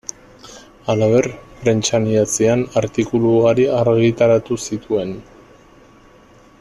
Halaber, 0.85 1.27
prentsan 1.59 2.07
idatzian 2.13 2.63
artikulu 2.83 3.35
ugari 3.41 3.67
argitaratu 3.83 4.59
zituen. 4.71 5.15